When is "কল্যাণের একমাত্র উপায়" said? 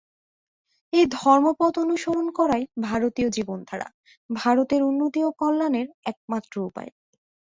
5.31-6.91